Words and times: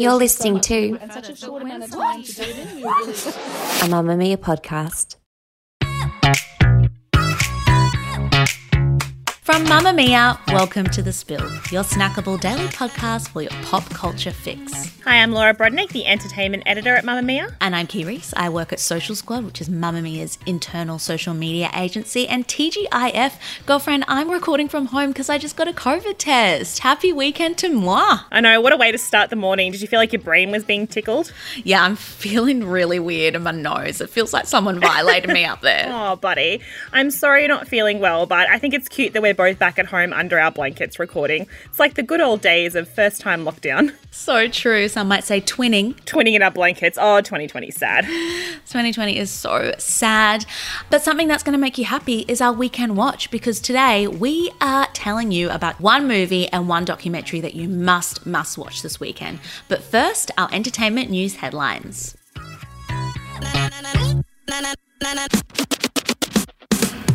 You're 0.00 0.14
listening 0.14 0.60
to 0.60 0.94
a 0.94 1.08
Mamamia 3.86 4.38
podcast. 4.38 5.19
From 9.50 9.64
Mamamia, 9.64 10.38
welcome 10.52 10.84
to 10.90 11.02
The 11.02 11.12
Spill, 11.12 11.40
your 11.72 11.82
snackable 11.82 12.40
daily 12.40 12.68
podcast 12.68 13.30
for 13.30 13.42
your 13.42 13.50
pop 13.64 13.84
culture 13.90 14.30
fix. 14.30 14.96
Hi, 15.04 15.16
I'm 15.16 15.32
Laura 15.32 15.52
Brodnik, 15.54 15.88
the 15.88 16.06
entertainment 16.06 16.62
editor 16.66 16.94
at 16.94 17.04
Mamamia. 17.04 17.52
And 17.60 17.74
I'm 17.74 17.88
Reece. 17.92 18.32
I 18.36 18.48
work 18.48 18.72
at 18.72 18.78
Social 18.78 19.16
Squad, 19.16 19.44
which 19.44 19.60
is 19.60 19.68
Mamamia's 19.68 20.38
internal 20.46 21.00
social 21.00 21.34
media 21.34 21.68
agency. 21.74 22.28
And 22.28 22.46
TGIF, 22.46 23.66
girlfriend, 23.66 24.04
I'm 24.06 24.30
recording 24.30 24.68
from 24.68 24.86
home 24.86 25.08
because 25.08 25.28
I 25.28 25.36
just 25.36 25.56
got 25.56 25.66
a 25.66 25.72
COVID 25.72 26.18
test. 26.18 26.78
Happy 26.78 27.12
weekend 27.12 27.58
to 27.58 27.70
moi. 27.70 28.20
I 28.30 28.40
know, 28.40 28.60
what 28.60 28.72
a 28.72 28.76
way 28.76 28.92
to 28.92 28.98
start 28.98 29.30
the 29.30 29.36
morning. 29.36 29.72
Did 29.72 29.80
you 29.80 29.88
feel 29.88 29.98
like 29.98 30.12
your 30.12 30.22
brain 30.22 30.52
was 30.52 30.62
being 30.62 30.86
tickled? 30.86 31.32
Yeah, 31.64 31.82
I'm 31.82 31.96
feeling 31.96 32.62
really 32.62 33.00
weird 33.00 33.34
in 33.34 33.42
my 33.42 33.50
nose. 33.50 34.00
It 34.00 34.10
feels 34.10 34.32
like 34.32 34.46
someone 34.46 34.78
violated 34.78 35.30
me 35.30 35.44
up 35.44 35.60
there. 35.60 35.88
Oh, 36.00 36.16
buddy. 36.16 36.60
I'm 36.92 37.10
sorry 37.10 37.42
you're 37.42 37.48
not 37.48 37.68
feeling 37.68 38.00
well, 38.00 38.26
but 38.26 38.48
I 38.48 38.58
think 38.58 38.74
it's 38.74 38.88
cute 38.88 39.12
that 39.12 39.22
we're 39.22 39.34
both 39.40 39.58
back 39.58 39.78
at 39.78 39.86
home 39.86 40.12
under 40.12 40.38
our 40.38 40.50
blankets 40.50 40.98
recording. 40.98 41.46
It's 41.64 41.78
like 41.78 41.94
the 41.94 42.02
good 42.02 42.20
old 42.20 42.42
days 42.42 42.74
of 42.74 42.86
first 42.86 43.22
time 43.22 43.42
lockdown. 43.44 43.94
So 44.12 44.48
true. 44.48 44.88
Some 44.88 45.06
might 45.06 45.22
say 45.22 45.40
twinning. 45.40 45.94
Twinning 46.04 46.34
in 46.34 46.42
our 46.42 46.50
blankets. 46.50 46.98
Oh, 47.00 47.20
2020 47.20 47.70
sad. 47.70 48.04
2020 48.04 49.16
is 49.16 49.30
so 49.30 49.72
sad. 49.78 50.44
But 50.90 51.02
something 51.02 51.28
that's 51.28 51.44
going 51.44 51.52
to 51.52 51.60
make 51.60 51.78
you 51.78 51.84
happy 51.84 52.24
is 52.26 52.40
our 52.40 52.52
weekend 52.52 52.96
watch 52.96 53.30
because 53.30 53.60
today 53.60 54.08
we 54.08 54.50
are 54.60 54.88
telling 54.94 55.30
you 55.30 55.48
about 55.48 55.80
one 55.80 56.08
movie 56.08 56.48
and 56.48 56.68
one 56.68 56.84
documentary 56.84 57.40
that 57.40 57.54
you 57.54 57.68
must, 57.68 58.26
must 58.26 58.58
watch 58.58 58.82
this 58.82 58.98
weekend. 58.98 59.38
But 59.68 59.80
first, 59.80 60.32
our 60.36 60.48
entertainment 60.52 61.08
news 61.08 61.36
headlines. 61.36 62.16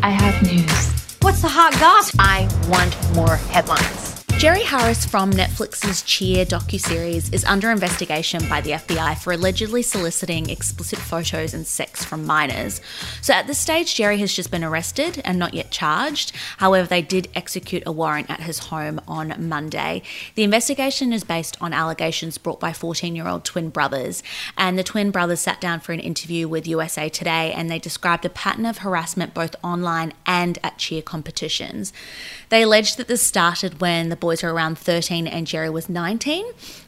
I 0.01 0.09
have 0.09 0.41
news. 0.43 0.94
What's 1.25 1.41
the 1.41 1.47
hot 1.47 1.73
gossip? 1.79 2.19
I 2.19 2.47
want 2.69 3.15
more 3.15 3.37
headlines. 3.37 4.04
Jerry 4.37 4.63
Harris 4.63 5.05
from 5.05 5.31
Netflix's 5.31 6.01
Cheer 6.01 6.45
docuseries 6.45 7.33
is 7.33 7.45
under 7.45 7.71
investigation 7.71 8.41
by 8.49 8.59
the 8.59 8.71
FBI 8.71 9.17
for 9.17 9.31
allegedly 9.31 9.81
soliciting 9.81 10.49
explicit 10.49 10.99
photos 10.99 11.53
and 11.53 11.65
sex 11.65 12.03
from 12.03 12.25
minors. 12.25 12.81
So 13.21 13.33
at 13.33 13.47
this 13.47 13.57
stage, 13.59 13.95
Jerry 13.95 14.17
has 14.17 14.33
just 14.33 14.51
been 14.51 14.63
arrested 14.63 15.21
and 15.23 15.39
not 15.39 15.53
yet 15.53 15.71
charged. 15.71 16.33
However, 16.57 16.85
they 16.85 17.01
did 17.01 17.29
execute 17.33 17.83
a 17.85 17.93
warrant 17.93 18.29
at 18.29 18.41
his 18.41 18.59
home 18.59 18.99
on 19.07 19.33
Monday. 19.39 20.01
The 20.35 20.43
investigation 20.43 21.13
is 21.13 21.23
based 21.23 21.55
on 21.61 21.71
allegations 21.71 22.37
brought 22.37 22.59
by 22.59 22.73
14 22.73 23.15
year 23.15 23.29
old 23.29 23.45
twin 23.45 23.69
brothers. 23.69 24.21
And 24.57 24.77
the 24.77 24.83
twin 24.83 25.11
brothers 25.11 25.39
sat 25.39 25.61
down 25.61 25.79
for 25.79 25.93
an 25.93 26.01
interview 26.01 26.49
with 26.49 26.67
USA 26.67 27.07
Today 27.07 27.53
and 27.53 27.71
they 27.71 27.79
described 27.79 28.25
a 28.25 28.29
pattern 28.29 28.65
of 28.65 28.79
harassment 28.79 29.33
both 29.33 29.55
online 29.63 30.11
and 30.25 30.59
at 30.61 30.77
cheer 30.77 31.01
competitions. 31.01 31.93
They 32.49 32.63
alleged 32.63 32.97
that 32.97 33.07
this 33.07 33.21
started 33.21 33.79
when 33.79 34.09
the 34.09 34.24
boys 34.25 34.41
were 34.41 34.51
around 34.51 34.75
13 34.75 35.27
and 35.27 35.45
Jerry 35.45 35.69
was 35.69 35.87
19, 35.87 36.43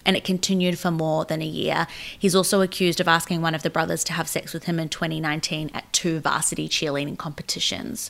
and 0.07 0.17
it 0.17 0.23
continued 0.23 0.79
for 0.79 0.89
more 0.89 1.23
than 1.23 1.39
a 1.39 1.45
year. 1.45 1.85
He's 2.17 2.33
also 2.33 2.61
accused 2.61 2.99
of 2.99 3.07
asking 3.07 3.43
one 3.43 3.53
of 3.53 3.61
the 3.61 3.69
brothers 3.69 4.03
to 4.05 4.13
have 4.13 4.27
sex 4.27 4.53
with 4.53 4.63
him 4.63 4.79
in 4.79 4.89
2019 4.89 5.69
at 5.71 5.93
two 5.93 6.19
varsity 6.19 6.67
cheerleading 6.67 7.15
competitions. 7.15 8.09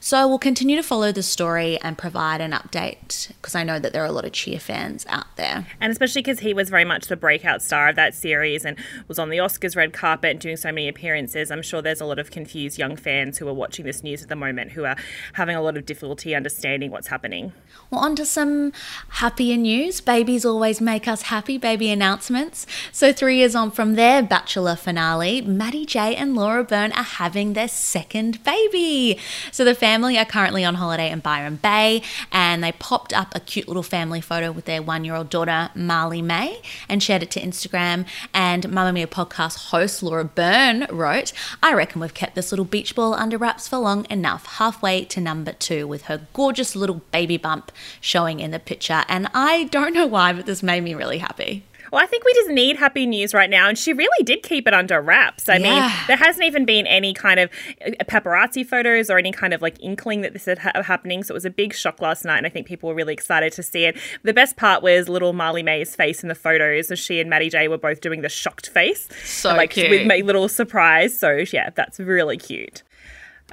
So 0.00 0.26
we'll 0.26 0.40
continue 0.40 0.74
to 0.74 0.82
follow 0.82 1.12
the 1.12 1.22
story 1.22 1.80
and 1.82 1.96
provide 1.96 2.40
an 2.40 2.50
update 2.50 3.28
because 3.28 3.54
I 3.54 3.62
know 3.62 3.78
that 3.78 3.92
there 3.92 4.02
are 4.02 4.06
a 4.06 4.12
lot 4.12 4.24
of 4.24 4.32
cheer 4.32 4.58
fans 4.58 5.06
out 5.08 5.36
there. 5.36 5.68
And 5.80 5.92
especially 5.92 6.22
because 6.22 6.40
he 6.40 6.52
was 6.52 6.68
very 6.68 6.84
much 6.84 7.06
the 7.06 7.16
breakout 7.16 7.62
star 7.62 7.90
of 7.90 7.94
that 7.94 8.12
series 8.12 8.64
and 8.64 8.76
was 9.06 9.20
on 9.20 9.28
the 9.28 9.36
Oscars 9.36 9.76
red 9.76 9.92
carpet 9.92 10.32
and 10.32 10.40
doing 10.40 10.56
so 10.56 10.72
many 10.72 10.88
appearances. 10.88 11.52
I'm 11.52 11.62
sure 11.62 11.80
there's 11.80 12.00
a 12.00 12.06
lot 12.06 12.18
of 12.18 12.32
confused 12.32 12.76
young 12.76 12.96
fans 12.96 13.38
who 13.38 13.46
are 13.46 13.54
watching 13.54 13.84
this 13.84 14.02
news 14.02 14.20
at 14.24 14.28
the 14.28 14.34
moment 14.34 14.72
who 14.72 14.84
are 14.84 14.96
having 15.34 15.54
a 15.54 15.62
lot 15.62 15.76
of 15.76 15.86
difficulty 15.86 16.34
understanding 16.34 16.90
what's 16.90 17.06
happening. 17.06 17.52
Well, 17.90 18.00
on 18.00 18.16
to 18.16 18.24
some 18.24 18.63
happier 19.08 19.56
news. 19.56 20.00
Babies 20.00 20.44
always 20.44 20.80
make 20.80 21.06
us 21.08 21.22
happy, 21.22 21.58
baby 21.58 21.90
announcements. 21.90 22.66
So, 22.92 23.12
three 23.12 23.38
years 23.38 23.54
on 23.54 23.70
from 23.70 23.94
their 23.94 24.22
Bachelor 24.22 24.76
finale, 24.76 25.40
Matty 25.40 25.84
J 25.86 26.14
and 26.14 26.34
Laura 26.34 26.64
Byrne 26.64 26.92
are 26.92 27.02
having 27.02 27.52
their 27.52 27.68
second 27.68 28.42
baby. 28.44 29.18
So, 29.52 29.64
the 29.64 29.74
family 29.74 30.18
are 30.18 30.24
currently 30.24 30.64
on 30.64 30.76
holiday 30.76 31.10
in 31.10 31.20
Byron 31.20 31.56
Bay 31.56 32.02
and 32.32 32.62
they 32.62 32.72
popped 32.72 33.12
up 33.12 33.34
a 33.34 33.40
cute 33.40 33.68
little 33.68 33.82
family 33.82 34.20
photo 34.20 34.52
with 34.52 34.64
their 34.64 34.82
one 34.82 35.04
year 35.04 35.14
old 35.14 35.30
daughter, 35.30 35.70
Marlie 35.74 36.22
Mae, 36.22 36.60
and 36.88 37.02
shared 37.02 37.22
it 37.22 37.30
to 37.32 37.40
Instagram. 37.40 38.06
And 38.32 38.64
Mamamia 38.64 39.06
podcast 39.06 39.70
host 39.70 40.02
Laura 40.02 40.24
Byrne 40.24 40.86
wrote, 40.90 41.32
I 41.62 41.72
reckon 41.74 42.00
we've 42.00 42.14
kept 42.14 42.34
this 42.34 42.52
little 42.52 42.64
beach 42.64 42.94
ball 42.94 43.14
under 43.14 43.38
wraps 43.38 43.68
for 43.68 43.78
long 43.78 44.06
enough, 44.10 44.46
halfway 44.46 45.04
to 45.06 45.20
number 45.20 45.52
two, 45.52 45.86
with 45.86 46.02
her 46.02 46.26
gorgeous 46.32 46.76
little 46.76 47.02
baby 47.10 47.36
bump 47.36 47.72
showing 48.00 48.40
in 48.40 48.53
the 48.54 48.58
picture. 48.60 49.04
And 49.08 49.28
I 49.34 49.64
don't 49.64 49.92
know 49.92 50.06
why, 50.06 50.32
but 50.32 50.46
this 50.46 50.62
made 50.62 50.82
me 50.82 50.94
really 50.94 51.18
happy. 51.18 51.64
Well, 51.92 52.02
I 52.02 52.06
think 52.06 52.24
we 52.24 52.32
just 52.34 52.50
need 52.50 52.76
happy 52.76 53.06
news 53.06 53.32
right 53.34 53.48
now. 53.48 53.68
And 53.68 53.78
she 53.78 53.92
really 53.92 54.24
did 54.24 54.42
keep 54.42 54.66
it 54.66 54.74
under 54.74 55.00
wraps. 55.00 55.48
I 55.48 55.58
yeah. 55.58 55.82
mean, 55.82 55.92
there 56.08 56.16
hasn't 56.16 56.44
even 56.44 56.64
been 56.64 56.88
any 56.88 57.14
kind 57.14 57.38
of 57.38 57.50
uh, 57.86 57.90
paparazzi 58.06 58.66
photos 58.66 59.10
or 59.10 59.18
any 59.18 59.30
kind 59.30 59.54
of 59.54 59.62
like 59.62 59.80
inkling 59.80 60.22
that 60.22 60.32
this 60.32 60.48
is 60.48 60.58
ha- 60.58 60.82
happening. 60.82 61.22
So 61.22 61.32
it 61.32 61.36
was 61.36 61.44
a 61.44 61.50
big 61.50 61.72
shock 61.72 62.00
last 62.00 62.24
night. 62.24 62.38
And 62.38 62.46
I 62.46 62.50
think 62.50 62.66
people 62.66 62.88
were 62.88 62.96
really 62.96 63.12
excited 63.12 63.52
to 63.52 63.62
see 63.62 63.84
it. 63.84 63.96
The 64.24 64.32
best 64.32 64.56
part 64.56 64.82
was 64.82 65.08
little 65.08 65.34
Marlie 65.34 65.62
Mae's 65.62 65.94
face 65.94 66.24
in 66.24 66.28
the 66.28 66.34
photos 66.34 66.90
as 66.90 66.98
she 66.98 67.20
and 67.20 67.30
Matty 67.30 67.48
J 67.48 67.68
were 67.68 67.78
both 67.78 68.00
doing 68.00 68.22
the 68.22 68.28
shocked 68.28 68.70
face. 68.70 69.08
So 69.22 69.54
like, 69.54 69.70
cute. 69.70 69.90
With 69.90 70.10
a 70.10 70.22
little 70.22 70.48
surprise. 70.48 71.16
So 71.16 71.44
yeah, 71.52 71.70
that's 71.70 72.00
really 72.00 72.38
cute. 72.38 72.82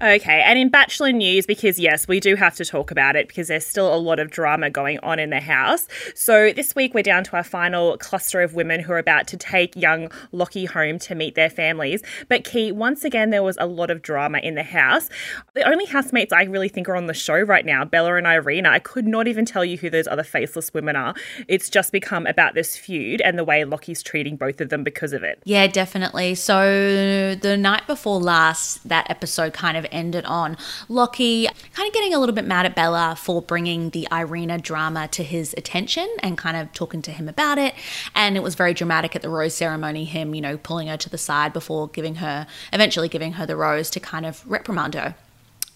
Okay, 0.02 0.42
and 0.46 0.58
in 0.58 0.70
Bachelor 0.70 1.12
news, 1.12 1.46
because 1.46 1.78
yes, 1.78 2.08
we 2.08 2.20
do 2.20 2.36
have 2.36 2.56
to 2.56 2.66
talk 2.66 2.92
about 2.92 3.16
it 3.16 3.28
because 3.28 3.50
there's 3.50 3.66
still 3.66 3.94
a 3.94 3.98
lot 3.98 4.20
of 4.20 4.32
drama 4.32 4.70
going 4.70 4.98
on 5.04 5.20
in 5.20 5.30
the 5.30 5.40
house. 5.40 5.88
So 6.16 6.54
this 6.54 6.74
week 6.76 6.94
we're 6.94 7.04
down 7.04 7.24
to 7.26 7.36
our 7.36 7.44
final 7.44 7.98
cluster 7.98 8.42
of 8.42 8.56
women 8.56 8.80
who 8.80 8.94
are 8.94 8.98
about 8.98 9.28
to 9.28 9.38
take 9.38 9.76
young 9.76 10.10
Locky 10.32 10.66
home 10.66 10.98
to 11.00 11.14
meet 11.14 11.36
their 11.36 11.50
families. 11.50 12.02
But 12.30 12.46
Kee, 12.46 12.72
once 12.72 13.04
again, 13.04 13.30
there 13.30 13.44
was 13.44 13.58
a 13.60 13.68
lot 13.68 13.92
of 13.92 14.02
drama 14.02 14.40
in 14.40 14.56
the 14.56 14.64
house. 14.64 15.10
The 15.54 15.68
only 15.70 15.86
housemates 15.86 16.34
I 16.34 16.44
really 16.44 16.70
think 16.70 16.90
are 16.90 16.96
on 16.96 17.06
the 17.06 17.14
show 17.14 17.40
right 17.40 17.66
now, 17.66 17.86
Bella 17.86 18.16
and 18.16 18.26
Irena, 18.26 18.70
I 18.70 18.80
could 18.80 19.06
not 19.06 19.28
even 19.28 19.46
tell 19.46 19.66
you 19.66 19.78
who 19.78 19.90
those 19.90 20.08
other 20.08 20.24
faceless 20.24 20.74
women 20.74 20.96
are. 20.96 21.14
It's 21.48 21.70
just 21.70 21.92
become 21.92 22.26
about 22.26 22.56
this 22.56 22.76
feud 22.78 23.22
and 23.22 23.38
the 23.38 23.44
way 23.44 23.66
Locky's 23.66 24.02
treating 24.02 24.36
both 24.36 24.62
of 24.62 24.70
them 24.70 24.84
because 24.84 25.14
of 25.14 25.24
it. 25.24 25.44
Yeah, 25.44 25.68
definitely. 25.68 26.34
So 26.36 27.36
the 27.36 27.56
night 27.56 27.86
before 27.86 28.20
last, 28.20 28.88
that 28.88 29.08
episode 29.10 29.54
kind 29.54 29.78
of 29.78 29.81
ended 29.92 30.26
on 30.26 30.58
Locky 30.90 31.48
kind 31.74 31.88
of 31.88 31.94
getting 31.94 32.14
a 32.14 32.20
little 32.20 32.36
bit 32.36 32.46
mad 32.46 32.66
at 32.66 32.76
Bella 32.76 33.16
for 33.18 33.42
bringing 33.42 33.92
the 33.92 34.08
Irena 34.12 34.58
drama 34.58 35.08
to 35.10 35.24
his 35.24 35.54
attention 35.58 36.08
and 36.20 36.38
kind 36.38 36.58
of 36.58 36.72
talking 36.74 37.02
to 37.04 37.12
him 37.12 37.28
about 37.28 37.58
it. 37.58 37.74
And 38.16 38.36
it 38.36 38.44
was 38.44 38.56
very 38.56 38.74
dramatic 38.74 39.16
at 39.16 39.22
the 39.22 39.30
rose 39.30 39.56
ceremony, 39.56 40.06
him, 40.06 40.36
you 40.36 40.42
know, 40.42 40.58
pulling 40.58 40.88
her 40.88 40.98
to 40.98 41.10
the 41.10 41.18
side 41.18 41.54
before 41.54 41.88
giving 41.88 42.16
her, 42.16 42.48
eventually 42.74 43.08
giving 43.08 43.34
her 43.34 43.46
the 43.46 43.56
rose 43.56 43.90
to 43.92 44.00
kind 44.00 44.26
of 44.26 44.44
reprimand 44.50 44.96
her. 44.96 45.16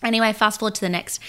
Anyway, 0.05 0.31
fast 0.33 0.59
forward 0.59 0.75
to 0.75 0.81
the 0.81 0.89
next 0.89 1.19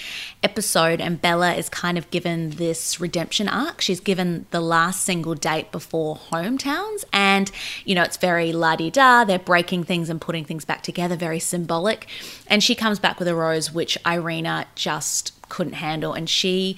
episode, 0.43 1.01
and 1.01 1.19
Bella 1.19 1.55
is 1.55 1.67
kind 1.67 1.97
of 1.97 2.09
given 2.11 2.51
this 2.51 3.01
redemption 3.01 3.49
arc. 3.49 3.81
She's 3.81 3.99
given 3.99 4.45
the 4.51 4.61
last 4.61 5.03
single 5.03 5.33
date 5.33 5.71
before 5.71 6.15
hometowns, 6.15 7.03
and 7.11 7.51
you 7.85 7.95
know, 7.95 8.03
it's 8.03 8.17
very 8.17 8.53
la 8.53 8.75
di 8.75 8.91
da. 8.91 9.23
They're 9.23 9.39
breaking 9.39 9.85
things 9.85 10.11
and 10.11 10.21
putting 10.21 10.45
things 10.45 10.63
back 10.63 10.83
together, 10.83 11.15
very 11.15 11.39
symbolic. 11.39 12.07
And 12.45 12.63
she 12.63 12.75
comes 12.75 12.99
back 12.99 13.17
with 13.17 13.27
a 13.27 13.35
rose, 13.35 13.73
which 13.73 13.97
Irena 14.05 14.67
just 14.75 15.33
couldn't 15.49 15.73
handle, 15.73 16.13
and 16.13 16.29
she 16.29 16.77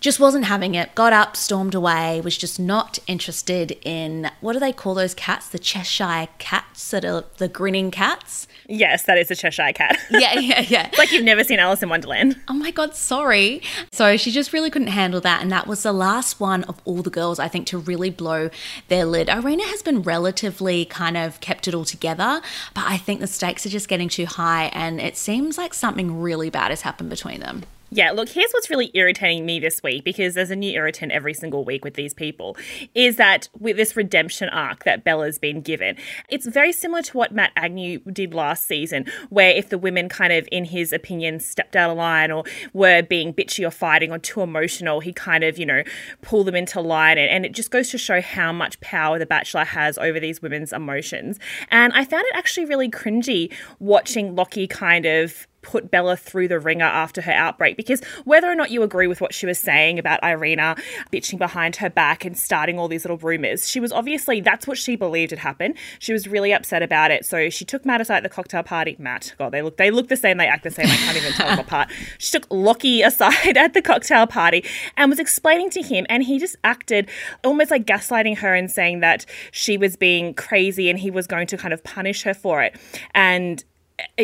just 0.00 0.18
wasn't 0.18 0.46
having 0.46 0.74
it, 0.74 0.94
got 0.94 1.12
up, 1.12 1.36
stormed 1.36 1.74
away, 1.74 2.20
was 2.22 2.36
just 2.36 2.58
not 2.58 2.98
interested 3.06 3.78
in 3.82 4.30
what 4.40 4.54
do 4.54 4.58
they 4.58 4.72
call 4.72 4.94
those 4.94 5.14
cats? 5.14 5.48
The 5.48 5.58
Cheshire 5.58 6.28
cats 6.38 6.90
that 6.90 7.04
are 7.04 7.24
the 7.36 7.48
grinning 7.48 7.90
cats. 7.90 8.48
Yes, 8.66 9.02
that 9.04 9.18
is 9.18 9.30
a 9.30 9.36
Cheshire 9.36 9.72
cat. 9.74 9.98
Yeah, 10.10 10.38
yeah, 10.38 10.60
yeah. 10.68 10.86
it's 10.88 10.98
like 10.98 11.12
you've 11.12 11.24
never 11.24 11.44
seen 11.44 11.58
Alice 11.58 11.82
in 11.82 11.88
Wonderland. 11.88 12.36
Oh 12.48 12.52
my 12.52 12.70
God, 12.70 12.94
sorry. 12.94 13.62
So 13.92 14.16
she 14.16 14.30
just 14.30 14.52
really 14.52 14.70
couldn't 14.70 14.88
handle 14.88 15.20
that. 15.20 15.40
And 15.40 15.50
that 15.52 15.66
was 15.66 15.82
the 15.82 15.92
last 15.92 16.40
one 16.40 16.64
of 16.64 16.80
all 16.84 17.02
the 17.02 17.10
girls, 17.10 17.38
I 17.38 17.48
think, 17.48 17.66
to 17.68 17.78
really 17.78 18.10
blow 18.10 18.50
their 18.88 19.04
lid. 19.04 19.28
Irena 19.30 19.64
has 19.64 19.82
been 19.82 20.02
relatively 20.02 20.84
kind 20.84 21.16
of 21.16 21.40
kept 21.40 21.68
it 21.68 21.74
all 21.74 21.84
together, 21.84 22.42
but 22.74 22.84
I 22.86 22.96
think 22.96 23.20
the 23.20 23.26
stakes 23.26 23.64
are 23.66 23.70
just 23.70 23.88
getting 23.88 24.08
too 24.08 24.26
high. 24.26 24.66
And 24.72 25.00
it 25.00 25.16
seems 25.16 25.56
like 25.56 25.72
something 25.74 26.20
really 26.20 26.50
bad 26.50 26.70
has 26.70 26.82
happened 26.82 27.10
between 27.10 27.40
them. 27.40 27.62
Yeah, 27.92 28.12
look, 28.12 28.28
here's 28.28 28.52
what's 28.52 28.70
really 28.70 28.92
irritating 28.94 29.44
me 29.44 29.58
this 29.58 29.82
week 29.82 30.04
because 30.04 30.34
there's 30.34 30.52
a 30.52 30.56
new 30.56 30.70
irritant 30.70 31.10
every 31.10 31.34
single 31.34 31.64
week 31.64 31.84
with 31.84 31.94
these 31.94 32.14
people 32.14 32.56
is 32.94 33.16
that 33.16 33.48
with 33.58 33.76
this 33.76 33.96
redemption 33.96 34.48
arc 34.48 34.84
that 34.84 35.02
Bella's 35.02 35.40
been 35.40 35.60
given, 35.60 35.96
it's 36.28 36.46
very 36.46 36.70
similar 36.70 37.02
to 37.02 37.16
what 37.16 37.32
Matt 37.32 37.50
Agnew 37.56 37.98
did 38.12 38.32
last 38.32 38.68
season, 38.68 39.06
where 39.28 39.50
if 39.50 39.70
the 39.70 39.78
women 39.78 40.08
kind 40.08 40.32
of, 40.32 40.48
in 40.52 40.66
his 40.66 40.92
opinion, 40.92 41.40
stepped 41.40 41.74
out 41.74 41.90
of 41.90 41.96
line 41.96 42.30
or 42.30 42.44
were 42.72 43.02
being 43.02 43.34
bitchy 43.34 43.66
or 43.66 43.72
fighting 43.72 44.12
or 44.12 44.18
too 44.18 44.40
emotional, 44.40 45.00
he 45.00 45.12
kind 45.12 45.42
of, 45.42 45.58
you 45.58 45.66
know, 45.66 45.82
pull 46.22 46.44
them 46.44 46.54
into 46.54 46.80
line. 46.80 47.18
And, 47.18 47.28
and 47.28 47.44
it 47.44 47.52
just 47.52 47.72
goes 47.72 47.90
to 47.90 47.98
show 47.98 48.20
how 48.20 48.52
much 48.52 48.80
power 48.80 49.18
The 49.18 49.26
Bachelor 49.26 49.64
has 49.64 49.98
over 49.98 50.20
these 50.20 50.40
women's 50.40 50.72
emotions. 50.72 51.40
And 51.72 51.92
I 51.92 52.04
found 52.04 52.24
it 52.26 52.36
actually 52.36 52.66
really 52.66 52.88
cringy 52.88 53.52
watching 53.80 54.36
Locky 54.36 54.68
kind 54.68 55.06
of 55.06 55.48
put 55.62 55.90
Bella 55.90 56.16
through 56.16 56.48
the 56.48 56.58
ringer 56.58 56.84
after 56.84 57.20
her 57.22 57.32
outbreak 57.32 57.76
because 57.76 58.02
whether 58.24 58.50
or 58.50 58.54
not 58.54 58.70
you 58.70 58.82
agree 58.82 59.06
with 59.06 59.20
what 59.20 59.34
she 59.34 59.46
was 59.46 59.58
saying 59.58 59.98
about 59.98 60.22
Irena 60.22 60.76
bitching 61.12 61.38
behind 61.38 61.76
her 61.76 61.90
back 61.90 62.24
and 62.24 62.36
starting 62.36 62.78
all 62.78 62.88
these 62.88 63.04
little 63.04 63.18
rumors, 63.18 63.68
she 63.68 63.80
was 63.80 63.92
obviously 63.92 64.40
that's 64.40 64.66
what 64.66 64.78
she 64.78 64.96
believed 64.96 65.30
had 65.30 65.40
happened. 65.40 65.76
She 65.98 66.12
was 66.12 66.26
really 66.28 66.52
upset 66.52 66.82
about 66.82 67.10
it. 67.10 67.24
So 67.24 67.50
she 67.50 67.64
took 67.64 67.84
Matt 67.84 68.00
aside 68.00 68.18
at 68.18 68.22
the 68.22 68.28
cocktail 68.28 68.62
party. 68.62 68.96
Matt, 68.98 69.34
God, 69.38 69.52
they 69.52 69.62
look 69.62 69.76
they 69.76 69.90
look 69.90 70.08
the 70.08 70.16
same, 70.16 70.38
they 70.38 70.46
act 70.46 70.64
the 70.64 70.70
same. 70.70 70.86
I 70.86 70.96
can't 70.96 71.16
even 71.16 71.32
tell 71.32 71.48
them 71.48 71.58
apart. 71.66 71.90
She 72.18 72.32
took 72.32 72.46
Locky 72.50 73.02
aside 73.02 73.56
at 73.56 73.74
the 73.74 73.82
cocktail 73.82 74.26
party 74.26 74.64
and 74.96 75.10
was 75.10 75.18
explaining 75.18 75.70
to 75.70 75.82
him, 75.82 76.06
and 76.08 76.22
he 76.22 76.38
just 76.38 76.56
acted 76.64 77.08
almost 77.44 77.70
like 77.70 77.86
gaslighting 77.86 78.38
her 78.38 78.54
and 78.54 78.70
saying 78.70 79.00
that 79.00 79.26
she 79.52 79.76
was 79.76 79.96
being 79.96 80.34
crazy 80.34 80.90
and 80.90 80.98
he 80.98 81.10
was 81.10 81.26
going 81.26 81.46
to 81.48 81.56
kind 81.56 81.74
of 81.74 81.82
punish 81.84 82.22
her 82.22 82.34
for 82.34 82.62
it. 82.62 82.76
And 83.14 83.64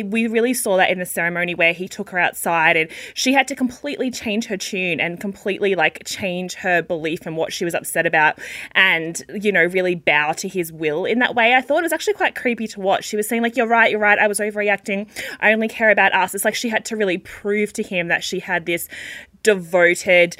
we 0.02 0.26
really 0.26 0.54
saw 0.54 0.76
that 0.76 0.90
in 0.90 0.98
the 0.98 1.06
ceremony 1.06 1.54
where 1.54 1.72
he 1.72 1.88
took 1.88 2.10
her 2.10 2.19
outside 2.19 2.76
and 2.76 2.90
she 3.14 3.32
had 3.32 3.48
to 3.48 3.54
completely 3.54 4.10
change 4.10 4.46
her 4.46 4.56
tune 4.56 5.00
and 5.00 5.20
completely 5.20 5.75
like 5.75 6.02
change 6.04 6.54
her 6.54 6.82
belief 6.82 7.26
and 7.26 7.37
what 7.37 7.52
she 7.52 7.64
was 7.64 7.75
upset 7.75 8.06
about 8.06 8.38
and 8.72 9.22
you 9.40 9.52
know 9.52 9.64
really 9.64 9.94
bow 9.94 10.32
to 10.32 10.48
his 10.48 10.72
will 10.72 11.04
in 11.04 11.19
that 11.19 11.34
way. 11.34 11.54
I 11.54 11.60
thought 11.60 11.78
it 11.78 11.82
was 11.82 11.93
actually 11.93 12.14
quite 12.14 12.34
creepy 12.34 12.66
to 12.69 12.81
watch. 12.81 13.04
She 13.04 13.16
was 13.16 13.28
saying 13.28 13.43
like 13.43 13.56
you're 13.56 13.66
right 13.66 13.90
you're 13.90 14.00
right 14.00 14.19
i 14.19 14.26
was 14.26 14.38
overreacting. 14.38 15.08
I 15.40 15.52
only 15.52 15.69
care 15.69 15.90
about 15.90 16.14
us. 16.14 16.34
It's 16.34 16.44
like 16.44 16.54
she 16.54 16.69
had 16.69 16.84
to 16.87 16.96
really 16.96 17.19
prove 17.19 17.72
to 17.75 17.82
him 17.82 18.08
that 18.08 18.25
she 18.25 18.40
had 18.40 18.66
this 18.66 18.88
devoted 19.42 20.37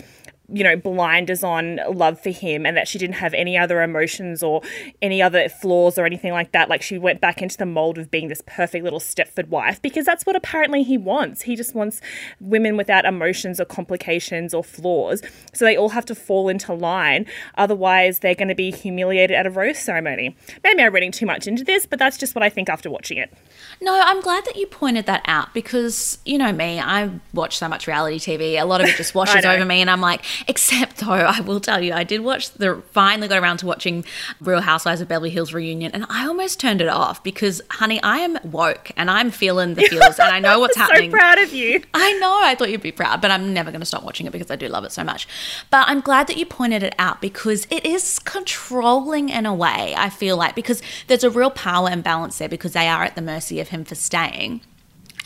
you 0.49 0.63
know, 0.63 0.77
blinders 0.77 1.43
on 1.43 1.81
love 1.93 2.21
for 2.21 2.31
him 2.31 2.65
and 2.65 2.77
that 2.77 2.87
she 2.87 2.99
didn't 2.99 3.17
have 3.17 3.35
any 3.35 3.59
other 3.59 3.83
emotions 3.83 4.43
or 4.43 4.63
any 5.03 5.21
other 5.21 5.49
flaws 5.49 5.99
or 5.99 6.05
anything 6.07 6.33
like 6.33 6.53
that. 6.53 6.69
Like 6.69 6.83
she 6.83 6.99
went 6.99 7.21
back 7.21 7.43
into 7.43 7.57
the 7.57 7.67
mold 7.67 7.99
of 7.99 8.11
being 8.11 8.29
this 8.29 8.43
perfect 8.47 8.85
little 8.85 9.01
Stepford 9.01 9.49
wife 9.49 9.83
because 9.83 10.05
that's 10.05 10.25
what 10.25 10.37
apparently 10.37 10.83
he 10.83 10.97
wants. 10.97 11.43
He 11.43 11.57
just 11.57 11.75
wants 11.75 12.01
women 12.41 12.77
without 12.77 13.05
emotions 13.05 13.61
or 13.61 13.65
complications 13.65 14.55
or 14.55 14.63
flaws. 14.63 15.21
So 15.53 15.65
they 15.65 15.77
all 15.77 15.91
have 15.91 16.05
to 16.07 16.15
fall 16.15 16.49
into 16.49 16.73
line. 16.73 17.27
Otherwise, 17.57 18.21
they're 18.21 18.35
going 18.35 18.49
to 18.49 18.55
be 18.55 18.71
humiliated 18.71 19.37
at 19.37 19.47
a 19.47 19.51
rose 19.51 19.79
ceremony. 19.79 20.37
Maybe 20.63 20.83
I'm 20.83 20.95
reading 20.95 21.13
too 21.13 21.27
much 21.27 21.47
into 21.47 21.65
this, 21.65 21.87
but 21.87 21.99
that's 21.99 22.17
just 22.17 22.35
what 22.35 22.43
I 22.43 22.51
think 22.51 22.69
after 22.69 22.89
watching 22.89 23.19
it. 23.19 23.33
No, 23.81 24.01
I'm 24.05 24.21
glad 24.21 24.45
that 24.45 24.57
you 24.57 24.67
pointed 24.67 25.07
that 25.07 25.23
out 25.27 25.53
because 25.53 26.19
you 26.25 26.39
know 26.39 26.53
me, 26.53 26.81
I 26.81 27.11
watch 27.35 27.59
so 27.59 27.69
much 27.69 27.87
reality 27.87 28.19
TV. 28.19 28.61
A 28.61 28.65
lot 28.65 28.81
of 28.81 28.89
it 28.89 28.97
just 28.97 29.15
washes 29.15 29.45
over 29.45 29.65
me, 29.65 29.81
and 29.81 29.91
I'm 29.91 30.01
like, 30.01 30.25
Except 30.49 30.99
though, 30.99 31.11
I 31.13 31.41
will 31.41 31.61
tell 31.61 31.83
you, 31.83 31.93
I 31.93 32.05
did 32.05 32.21
watch 32.21 32.51
the 32.53 32.83
finally 32.93 33.29
got 33.29 33.39
around 33.43 33.59
to 33.59 33.67
watching 33.67 34.05
Real 34.41 34.61
Housewives 34.61 35.01
of 35.01 35.09
Beverly 35.09 35.31
Hills 35.31 35.53
reunion, 35.53 35.93
and 35.93 36.07
I 36.09 36.27
almost 36.27 36.61
turned 36.61 36.81
it 36.81 36.89
off 36.89 37.23
because, 37.23 37.61
honey, 37.71 38.03
I 38.03 38.19
am 38.19 38.39
woke 38.45 38.91
and 38.97 39.11
I'm 39.11 39.31
feeling 39.31 39.75
the 39.75 39.83
feels, 39.83 40.19
and 40.19 40.29
I 40.33 40.41
know 40.41 40.59
what's 40.61 40.77
happening. 40.77 41.11
So 41.11 41.17
proud 41.17 41.39
of 41.39 41.53
you. 41.53 41.83
I 41.95 42.13
know. 42.15 42.41
I 42.43 42.55
thought 42.55 42.71
you'd 42.71 42.83
be 42.83 42.93
proud, 42.93 43.21
but 43.21 43.31
I'm 43.31 43.53
never 43.53 43.71
going 43.71 43.81
to 43.81 43.87
stop 43.87 44.03
watching 44.03 44.27
it 44.27 44.33
because 44.33 44.51
I 44.51 44.57
do 44.57 44.69
love 44.69 44.85
it 44.85 44.93
so 44.93 45.05
much. 45.05 45.27
But 45.71 45.89
I'm 45.89 46.01
glad 46.01 46.27
that 46.29 46.37
you 46.37 46.47
pointed 46.47 46.83
it 46.83 46.95
out 46.99 47.21
because 47.21 47.67
it 47.71 47.85
is 47.85 48.19
controlling 48.21 49.29
in 49.29 49.47
a 49.47 49.55
way. 49.55 49.95
I 49.97 50.11
feel 50.11 50.37
like 50.37 50.55
because 50.55 50.83
there's 51.07 51.25
a 51.25 51.31
real 51.31 51.51
power 51.51 51.91
imbalance 51.91 52.39
there 52.39 52.49
because 52.49 52.73
they 52.73 52.89
are 52.89 53.05
at 53.05 53.15
the 53.15 53.23
mercy 53.23 53.61
of 53.61 53.69
him 53.69 53.85
for 53.85 53.95
staying. 53.95 54.61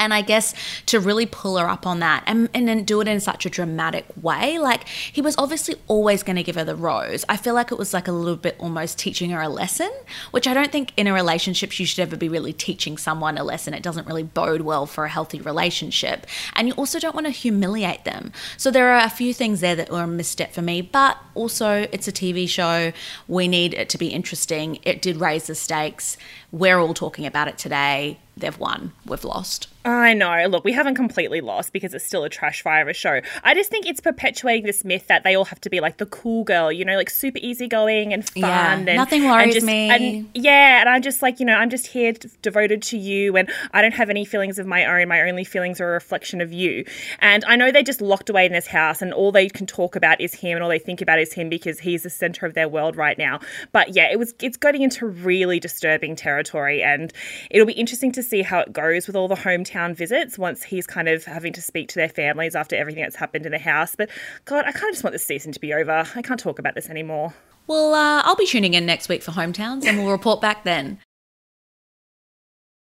And 0.00 0.14
I 0.14 0.22
guess 0.22 0.54
to 0.86 0.98
really 0.98 1.26
pull 1.26 1.58
her 1.58 1.68
up 1.68 1.86
on 1.86 2.00
that 2.00 2.24
and, 2.26 2.48
and 2.54 2.66
then 2.66 2.84
do 2.84 3.00
it 3.02 3.06
in 3.06 3.20
such 3.20 3.44
a 3.44 3.50
dramatic 3.50 4.06
way, 4.20 4.58
like 4.58 4.88
he 4.88 5.20
was 5.20 5.36
obviously 5.36 5.76
always 5.88 6.22
going 6.22 6.36
to 6.36 6.42
give 6.42 6.56
her 6.56 6.64
the 6.64 6.74
rose. 6.74 7.24
I 7.28 7.36
feel 7.36 7.54
like 7.54 7.70
it 7.70 7.78
was 7.78 7.92
like 7.92 8.08
a 8.08 8.12
little 8.12 8.36
bit 8.36 8.56
almost 8.58 8.98
teaching 8.98 9.30
her 9.30 9.40
a 9.40 9.48
lesson, 9.48 9.90
which 10.30 10.48
I 10.48 10.54
don't 10.54 10.72
think 10.72 10.92
in 10.96 11.06
a 11.06 11.12
relationship 11.12 11.78
you 11.78 11.84
should 11.84 12.00
ever 12.00 12.16
be 12.16 12.28
really 12.28 12.54
teaching 12.54 12.96
someone 12.96 13.36
a 13.38 13.44
lesson. 13.44 13.74
It 13.74 13.82
doesn't 13.82 14.06
really 14.06 14.22
bode 14.22 14.62
well 14.62 14.86
for 14.86 15.04
a 15.04 15.08
healthy 15.08 15.40
relationship. 15.40 16.26
And 16.54 16.66
you 16.66 16.74
also 16.74 16.98
don't 16.98 17.14
want 17.14 17.26
to 17.26 17.32
humiliate 17.32 18.04
them. 18.04 18.32
So 18.56 18.70
there 18.70 18.90
are 18.92 19.04
a 19.04 19.10
few 19.10 19.34
things 19.34 19.60
there 19.60 19.76
that 19.76 19.90
were 19.90 20.04
a 20.04 20.06
misstep 20.06 20.52
for 20.52 20.62
me, 20.62 20.80
but 20.80 21.18
also 21.34 21.86
it's 21.92 22.08
a 22.08 22.12
TV 22.12 22.48
show. 22.48 22.92
We 23.28 23.48
need 23.48 23.74
it 23.74 23.88
to 23.90 23.98
be 23.98 24.08
interesting. 24.08 24.78
It 24.82 25.02
did 25.02 25.18
raise 25.18 25.46
the 25.46 25.54
stakes. 25.54 26.16
We're 26.50 26.78
all 26.78 26.94
talking 26.94 27.26
about 27.26 27.48
it 27.48 27.58
today. 27.58 28.18
They've 28.36 28.58
won. 28.58 28.92
We've 29.04 29.24
lost. 29.24 29.68
I 29.84 30.12
know. 30.12 30.46
Look, 30.46 30.64
we 30.64 30.72
haven't 30.72 30.94
completely 30.94 31.40
lost 31.40 31.72
because 31.72 31.94
it's 31.94 32.04
still 32.04 32.24
a 32.24 32.28
trash 32.28 32.60
fire 32.62 32.82
of 32.82 32.88
a 32.88 32.92
show. 32.92 33.20
I 33.42 33.54
just 33.54 33.70
think 33.70 33.86
it's 33.86 34.00
perpetuating 34.00 34.66
this 34.66 34.84
myth 34.84 35.06
that 35.06 35.24
they 35.24 35.34
all 35.34 35.46
have 35.46 35.60
to 35.62 35.70
be 35.70 35.80
like 35.80 35.96
the 35.96 36.06
cool 36.06 36.44
girl, 36.44 36.70
you 36.70 36.84
know, 36.84 36.96
like 36.96 37.08
super 37.08 37.38
easygoing 37.40 38.12
and 38.12 38.28
fun. 38.28 38.42
Yeah, 38.42 38.74
and 38.74 38.86
nothing 38.86 39.24
worries 39.24 39.44
and 39.44 39.52
just, 39.54 39.66
me. 39.66 39.90
And, 39.90 40.28
yeah, 40.34 40.80
and 40.80 40.88
I'm 40.88 41.00
just 41.00 41.22
like, 41.22 41.40
you 41.40 41.46
know, 41.46 41.54
I'm 41.54 41.70
just 41.70 41.86
here 41.86 42.12
devoted 42.42 42.82
to 42.82 42.98
you, 42.98 43.36
and 43.36 43.50
I 43.72 43.80
don't 43.80 43.94
have 43.94 44.10
any 44.10 44.24
feelings 44.26 44.58
of 44.58 44.66
my 44.66 44.84
own. 44.84 45.08
My 45.08 45.22
only 45.22 45.44
feelings 45.44 45.80
are 45.80 45.88
a 45.88 45.92
reflection 45.92 46.42
of 46.42 46.52
you. 46.52 46.84
And 47.20 47.42
I 47.46 47.56
know 47.56 47.72
they're 47.72 47.82
just 47.82 48.02
locked 48.02 48.28
away 48.28 48.44
in 48.44 48.52
this 48.52 48.66
house, 48.66 49.00
and 49.00 49.14
all 49.14 49.32
they 49.32 49.48
can 49.48 49.66
talk 49.66 49.96
about 49.96 50.20
is 50.20 50.34
him, 50.34 50.56
and 50.56 50.62
all 50.62 50.68
they 50.68 50.78
think 50.78 51.00
about 51.00 51.18
is 51.18 51.32
him 51.32 51.48
because 51.48 51.80
he's 51.80 52.02
the 52.02 52.10
center 52.10 52.44
of 52.44 52.52
their 52.52 52.68
world 52.68 52.96
right 52.96 53.16
now. 53.16 53.40
But 53.72 53.94
yeah, 53.94 54.10
it 54.12 54.18
was 54.18 54.34
it's 54.42 54.58
getting 54.58 54.82
into 54.82 55.06
really 55.06 55.58
disturbing 55.58 56.16
territory, 56.16 56.82
and 56.82 57.12
it'll 57.50 57.66
be 57.66 57.72
interesting 57.72 58.12
to 58.12 58.22
see 58.22 58.42
how 58.42 58.60
it 58.60 58.74
goes 58.74 59.06
with 59.06 59.16
all 59.16 59.28
the 59.28 59.36
hometown 59.70 59.94
visits 59.94 60.38
once 60.38 60.62
he's 60.62 60.86
kind 60.86 61.08
of 61.08 61.24
having 61.24 61.52
to 61.52 61.62
speak 61.62 61.88
to 61.88 61.94
their 61.96 62.08
families 62.08 62.54
after 62.54 62.76
everything 62.76 63.02
that's 63.02 63.16
happened 63.16 63.46
in 63.46 63.52
the 63.52 63.58
house. 63.58 63.94
But 63.94 64.10
God, 64.44 64.64
I 64.66 64.72
kind 64.72 64.86
of 64.86 64.92
just 64.92 65.04
want 65.04 65.12
this 65.12 65.24
season 65.24 65.52
to 65.52 65.60
be 65.60 65.72
over. 65.72 66.06
I 66.14 66.22
can't 66.22 66.40
talk 66.40 66.58
about 66.58 66.74
this 66.74 66.88
anymore. 66.88 67.34
Well, 67.66 67.94
uh, 67.94 68.22
I'll 68.24 68.36
be 68.36 68.46
tuning 68.46 68.74
in 68.74 68.86
next 68.86 69.08
week 69.08 69.22
for 69.22 69.32
hometowns, 69.32 69.84
and 69.84 69.98
we'll 69.98 70.10
report 70.10 70.40
back 70.40 70.64
then. 70.64 70.98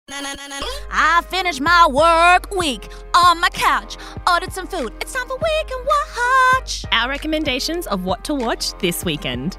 I 0.08 1.22
finished 1.28 1.60
my 1.60 1.88
work 1.88 2.54
week 2.54 2.88
on 3.14 3.40
my 3.40 3.48
couch, 3.48 3.96
ordered 4.30 4.52
some 4.52 4.68
food. 4.68 4.92
It's 5.00 5.12
time 5.12 5.26
for 5.26 5.36
Week 5.36 5.70
and 5.72 5.88
Watch. 6.54 6.84
Our 6.92 7.08
recommendations 7.08 7.88
of 7.88 8.04
what 8.04 8.22
to 8.24 8.34
watch 8.34 8.78
this 8.78 9.04
weekend. 9.04 9.58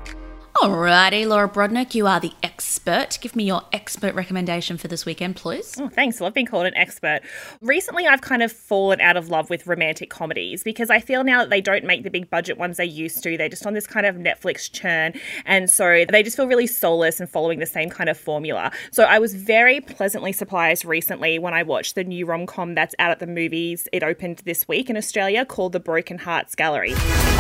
Alrighty, 0.62 1.28
Laura 1.28 1.48
Brodnik, 1.48 1.94
you 1.94 2.08
are 2.08 2.20
the 2.20 2.34
expert. 2.42 3.20
Give 3.22 3.36
me 3.36 3.44
your 3.44 3.62
expert 3.72 4.16
recommendation 4.16 4.78
for 4.78 4.88
this 4.88 5.06
weekend, 5.06 5.36
please. 5.36 5.76
Oh, 5.80 5.88
thanks. 5.88 6.20
I 6.20 6.24
love 6.24 6.34
being 6.34 6.48
called 6.48 6.66
an 6.66 6.76
expert. 6.76 7.20
Recently, 7.62 8.08
I've 8.08 8.22
kind 8.22 8.42
of 8.42 8.52
fallen 8.52 9.00
out 9.00 9.18
of 9.18 9.30
love 9.30 9.52
with 9.52 9.68
romantic 9.68 10.10
comedies 10.10 10.64
because 10.64 10.90
I 10.90 11.00
feel 11.00 11.24
now 11.24 11.42
that 11.42 11.52
they 11.52 11.62
don't 11.62 11.86
make 11.86 12.02
the 12.02 12.10
big 12.10 12.32
budget 12.32 12.58
ones 12.58 12.78
they 12.78 12.86
used 12.86 13.22
to. 13.22 13.38
They're 13.38 13.50
just 13.50 13.68
on 13.68 13.76
this 13.76 13.86
kind 13.86 14.08
of 14.08 14.16
Netflix 14.16 14.72
churn. 14.72 15.14
And 15.46 15.70
so 15.70 16.06
they 16.10 16.24
just 16.24 16.36
feel 16.36 16.48
really 16.48 16.66
soulless 16.66 17.20
and 17.20 17.30
following 17.30 17.60
the 17.60 17.68
same 17.68 17.92
kind 17.92 18.10
of 18.10 18.18
formula. 18.18 18.72
So 18.92 19.04
I 19.04 19.20
was 19.20 19.36
very 19.36 19.80
pleasantly 19.80 20.32
surprised 20.32 20.86
recently 20.86 21.38
when 21.38 21.54
I 21.54 21.62
watched 21.62 21.94
the 21.94 22.04
new 22.04 22.26
rom 22.26 22.48
com 22.48 22.74
that's 22.74 22.96
out 22.98 23.12
at 23.12 23.20
the 23.20 23.28
movies. 23.28 23.88
It 23.94 24.02
opened 24.02 24.42
this 24.44 24.68
week 24.68 24.90
in 24.90 24.98
Australia 24.98 25.46
called 25.46 25.74
The 25.74 25.80
Broken 25.80 26.18
Hearts 26.18 26.56
Gallery. 26.56 26.94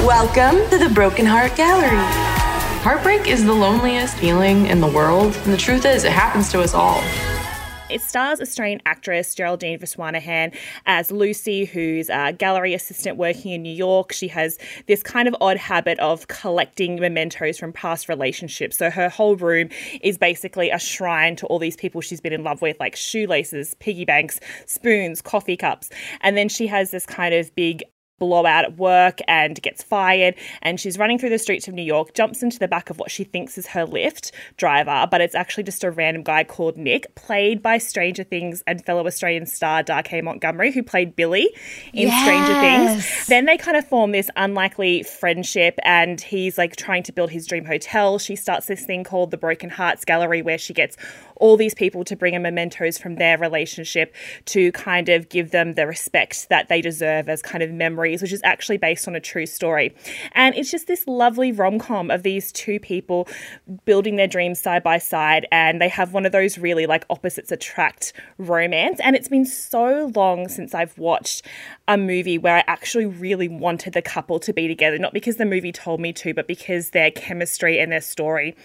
Welcome 0.05 0.69
to 0.69 0.77
the 0.77 0.91
Broken 0.93 1.25
Heart 1.25 1.55
Gallery. 1.55 2.56
Heartbreak 2.87 3.27
is 3.27 3.43
the 3.43 3.53
loneliest 3.53 4.15
feeling 4.15 4.67
in 4.67 4.79
the 4.79 4.87
world, 4.87 5.35
and 5.43 5.51
the 5.51 5.57
truth 5.57 5.85
is, 5.85 6.05
it 6.05 6.11
happens 6.13 6.49
to 6.53 6.61
us 6.61 6.73
all. 6.73 7.03
It 7.89 7.99
stars 7.99 8.39
Australian 8.39 8.81
actress 8.85 9.35
Geraldine 9.35 9.77
Viswanathan 9.77 10.55
as 10.85 11.11
Lucy, 11.11 11.65
who's 11.65 12.09
a 12.09 12.31
gallery 12.31 12.73
assistant 12.73 13.17
working 13.17 13.51
in 13.51 13.61
New 13.61 13.75
York. 13.75 14.13
She 14.13 14.29
has 14.29 14.57
this 14.85 15.03
kind 15.03 15.27
of 15.27 15.35
odd 15.41 15.57
habit 15.57 15.99
of 15.99 16.29
collecting 16.29 16.97
mementos 16.97 17.57
from 17.57 17.73
past 17.73 18.07
relationships. 18.07 18.77
So 18.77 18.89
her 18.89 19.09
whole 19.09 19.35
room 19.35 19.67
is 20.01 20.17
basically 20.17 20.69
a 20.69 20.79
shrine 20.79 21.35
to 21.35 21.45
all 21.47 21.59
these 21.59 21.75
people 21.75 21.99
she's 21.99 22.21
been 22.21 22.31
in 22.31 22.45
love 22.45 22.61
with, 22.61 22.79
like 22.79 22.95
shoelaces, 22.95 23.75
piggy 23.81 24.05
banks, 24.05 24.39
spoons, 24.65 25.21
coffee 25.21 25.57
cups. 25.57 25.89
And 26.21 26.37
then 26.37 26.47
she 26.47 26.67
has 26.67 26.91
this 26.91 27.05
kind 27.05 27.33
of 27.33 27.53
big 27.53 27.83
blowout 28.19 28.65
at 28.65 28.77
work 28.77 29.19
and 29.27 29.61
gets 29.61 29.83
fired. 29.83 30.35
And 30.61 30.79
she's 30.79 30.97
running 30.97 31.17
through 31.17 31.29
the 31.29 31.39
streets 31.39 31.67
of 31.67 31.73
New 31.73 31.83
York, 31.83 32.13
jumps 32.13 32.43
into 32.43 32.59
the 32.59 32.67
back 32.67 32.89
of 32.89 32.99
what 32.99 33.11
she 33.11 33.23
thinks 33.23 33.57
is 33.57 33.67
her 33.67 33.85
Lyft 33.85 34.31
driver, 34.57 35.07
but 35.09 35.21
it's 35.21 35.35
actually 35.35 35.63
just 35.63 35.83
a 35.83 35.91
random 35.91 36.23
guy 36.23 36.43
called 36.43 36.77
Nick, 36.77 37.13
played 37.15 37.61
by 37.61 37.77
Stranger 37.77 38.23
Things 38.23 38.63
and 38.67 38.83
fellow 38.85 39.05
Australian 39.05 39.45
star 39.45 39.83
Dacre 39.83 40.21
Montgomery, 40.21 40.71
who 40.71 40.83
played 40.83 41.15
Billy 41.15 41.49
in 41.93 42.09
Stranger 42.09 42.53
Things. 42.59 43.27
Then 43.27 43.45
they 43.45 43.57
kind 43.57 43.77
of 43.77 43.87
form 43.87 44.11
this 44.11 44.29
unlikely 44.35 45.03
friendship, 45.03 45.79
and 45.83 46.19
he's 46.21 46.57
like 46.57 46.75
trying 46.75 47.03
to 47.03 47.11
build 47.11 47.31
his 47.31 47.45
dream 47.47 47.65
hotel. 47.65 48.19
She 48.19 48.35
starts 48.35 48.67
this 48.67 48.85
thing 48.85 49.03
called 49.03 49.31
the 49.31 49.37
Broken 49.37 49.69
Hearts 49.69 50.05
Gallery, 50.05 50.41
where 50.41 50.57
she 50.57 50.73
gets 50.73 50.97
all 51.39 51.57
these 51.57 51.73
people 51.73 52.03
to 52.03 52.15
bring 52.15 52.33
in 52.33 52.41
mementos 52.41 52.97
from 52.97 53.15
their 53.15 53.37
relationship 53.37 54.13
to 54.45 54.71
kind 54.73 55.09
of 55.09 55.29
give 55.29 55.51
them 55.51 55.73
the 55.73 55.87
respect 55.87 56.49
that 56.49 56.69
they 56.69 56.81
deserve 56.81 57.29
as 57.29 57.41
kind 57.41 57.63
of 57.63 57.71
memories, 57.71 58.21
which 58.21 58.33
is 58.33 58.41
actually 58.43 58.77
based 58.77 59.07
on 59.07 59.15
a 59.15 59.19
true 59.19 59.45
story. 59.45 59.95
And 60.33 60.55
it's 60.55 60.71
just 60.71 60.87
this 60.87 61.07
lovely 61.07 61.51
rom 61.51 61.79
com 61.79 62.11
of 62.11 62.23
these 62.23 62.51
two 62.51 62.79
people 62.79 63.27
building 63.85 64.15
their 64.15 64.27
dreams 64.27 64.59
side 64.59 64.83
by 64.83 64.97
side, 64.97 65.47
and 65.51 65.81
they 65.81 65.89
have 65.89 66.13
one 66.13 66.25
of 66.25 66.31
those 66.31 66.57
really 66.57 66.85
like 66.85 67.05
opposites 67.09 67.51
attract 67.51 68.13
romance. 68.37 68.99
And 69.03 69.15
it's 69.15 69.27
been 69.27 69.45
so 69.45 70.11
long 70.15 70.47
since 70.47 70.73
I've 70.73 70.97
watched 70.97 71.45
a 71.87 71.97
movie 71.97 72.37
where 72.37 72.57
I 72.57 72.63
actually 72.67 73.05
really 73.05 73.47
wanted 73.47 73.93
the 73.93 74.01
couple 74.01 74.39
to 74.39 74.53
be 74.53 74.67
together, 74.67 74.97
not 74.97 75.13
because 75.13 75.37
the 75.37 75.45
movie 75.45 75.71
told 75.71 75.99
me 75.99 76.11
to, 76.13 76.33
but 76.33 76.47
because 76.47 76.89
their 76.91 77.11
chemistry 77.11 77.79
and 77.79 77.91
their 77.91 78.01
story 78.01 78.55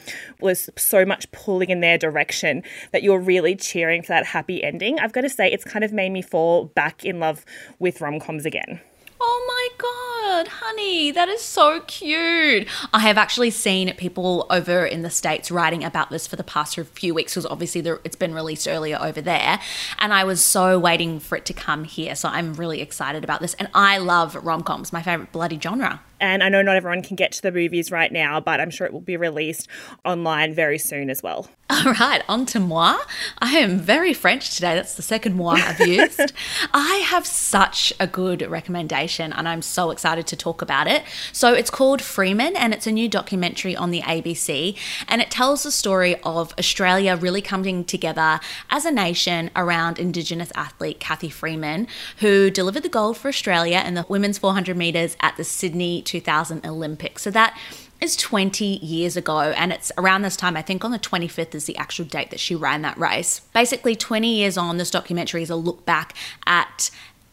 was 0.41 0.69
so 0.77 1.05
much 1.05 1.31
pulling 1.33 1.71
in 1.71 1.81
their 1.81 1.99
direction 1.99 2.62
that 2.93 3.03
you're 3.03 3.21
really 3.21 3.57
cheering 3.57 4.03
for 4.03 4.09
that 4.09 4.27
happy 4.27 4.63
ending. 4.63 4.99
I've 4.99 5.13
got 5.13 5.23
to 5.23 5.31
say, 5.31 5.51
it's 5.51 5.65
kind 5.65 5.85
of 5.85 5.93
made 5.93 6.11
me 6.11 6.23
fall 6.23 6.67
back 6.67 7.05
in 7.05 7.21
love 7.21 7.45
with 7.79 8.01
rom 8.01 8.21
coms 8.21 8.45
again. 8.45 8.81
Oh 9.25 9.45
my 9.47 9.69
god, 9.79 10.49
honey, 10.49 11.13
that 11.13 11.29
is 11.29 11.41
so 11.41 11.81
cute. 11.87 12.67
I 12.93 12.99
have 12.99 13.17
actually 13.17 13.51
seen 13.51 13.95
people 13.95 14.47
over 14.51 14.85
in 14.85 15.03
the 15.03 15.11
States 15.11 15.49
writing 15.49 15.85
about 15.85 16.11
this 16.11 16.27
for 16.27 16.35
the 16.35 16.43
past 16.43 16.77
few 16.77 17.15
weeks 17.15 17.33
because 17.33 17.47
obviously 17.47 17.83
it's 18.03 18.17
been 18.17 18.35
released 18.35 18.67
earlier 18.67 18.99
over 19.01 19.21
there. 19.21 19.61
And 20.01 20.13
I 20.13 20.25
was 20.25 20.43
so 20.43 20.77
waiting 20.77 21.21
for 21.21 21.37
it 21.37 21.45
to 21.47 21.53
come 21.53 21.85
here. 21.85 22.17
So 22.17 22.29
I'm 22.29 22.55
really 22.55 22.81
excited 22.81 23.23
about 23.23 23.41
this. 23.41 23.55
And 23.55 23.69
I 23.75 23.99
love 23.99 24.35
rom 24.35 24.65
coms, 24.65 24.93
my 24.93 25.03
favorite 25.03 25.31
bloody 25.31 25.61
genre. 25.61 26.01
And 26.23 26.43
I 26.43 26.49
know 26.49 26.63
not 26.63 26.77
everyone 26.77 27.03
can 27.03 27.17
get 27.17 27.33
to 27.33 27.43
the 27.43 27.51
movies 27.51 27.91
right 27.91 28.13
now, 28.13 28.39
but 28.39 28.61
I'm 28.61 28.71
sure 28.71 28.87
it 28.87 28.93
will 28.93 29.01
be 29.01 29.17
released 29.17 29.67
online 30.05 30.55
very 30.55 30.79
soon 30.79 31.11
as 31.11 31.21
well. 31.21 31.49
All 31.69 31.95
right, 31.95 32.23
on 32.29 32.45
to 32.47 32.61
moi. 32.61 32.99
I 33.39 33.57
am 33.57 33.79
very 33.79 34.13
French 34.13 34.55
today. 34.55 34.75
That's 34.75 34.95
the 34.95 35.03
second 35.03 35.37
moi 35.37 35.55
I've 35.55 35.81
used. 35.81 36.33
I 36.75 36.97
have 37.07 37.27
such 37.27 37.95
a 37.99 38.07
good 38.07 38.43
recommendation 38.43 39.33
and 39.33 39.49
I'm 39.49 39.63
so 39.63 39.91
excited 39.91 40.27
to 40.29 40.37
talk 40.37 40.61
about 40.61 40.87
it. 40.87 41.03
So 41.33 41.55
it's 41.55 41.71
called 41.71 42.03
Freeman 42.03 42.57
and 42.57 42.75
it's 42.75 42.87
a 42.87 42.93
new 42.93 43.09
documentary 43.09 43.75
on 43.75 43.91
the 43.91 44.03
ABC 44.03 44.77
and 45.09 45.23
it 45.23 45.31
tells 45.31 45.63
the 45.63 45.73
story 45.73 46.21
of 46.23 46.55
Australia 46.59 47.17
really 47.17 47.41
coming 47.41 47.85
together 47.85 48.39
as 48.71 48.85
a 48.85 48.93
nation 48.93 49.51
around 49.57 49.99
Indigenous 49.99 50.53
athlete 50.55 51.01
Cathy 51.01 51.31
Freeman, 51.31 51.89
who 52.19 52.51
delivered 52.51 52.83
the 52.83 52.91
gold 52.91 53.17
for 53.17 53.29
Australia 53.29 53.83
in 53.85 53.95
the 53.95 54.05
women's 54.09 54.37
400 54.37 54.77
metres 54.77 55.17
at 55.21 55.37
the 55.39 55.45
Sydney 55.45 56.03
2000 56.13 56.67
Olympics. 56.67 57.23
So 57.23 57.31
that 57.31 57.59
is 58.03 58.17
20 58.17 58.65
years 58.85 59.17
ago, 59.17 59.41
and 59.41 59.73
it's 59.73 59.91
around 59.97 60.23
this 60.23 60.37
time, 60.37 60.59
I 60.59 60.63
think 60.63 60.85
on 60.85 60.91
the 60.91 60.99
25th 60.99 61.55
is 61.55 61.65
the 61.65 61.77
actual 61.79 62.05
date 62.05 62.31
that 62.31 62.41
she 62.41 62.55
ran 62.55 62.83
that 62.83 62.99
race. 62.99 63.41
Basically, 63.55 63.97
20 63.97 64.29
years 64.29 64.59
on, 64.59 64.77
this 64.77 64.91
documentary 64.91 65.43
is 65.43 65.49
a 65.49 65.57
look 65.57 65.87
back 65.87 66.15
at 66.47 66.91